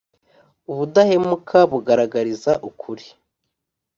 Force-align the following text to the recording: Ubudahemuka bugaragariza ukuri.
Ubudahemuka 0.71 1.57
bugaragariza 1.71 2.51
ukuri. 2.69 3.05